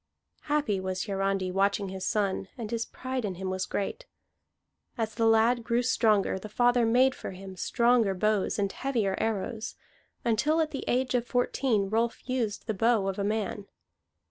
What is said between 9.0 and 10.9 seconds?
arrows, until at the